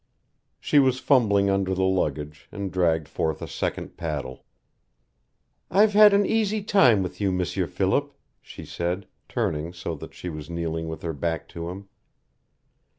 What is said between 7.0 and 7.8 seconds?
with you, M'sieur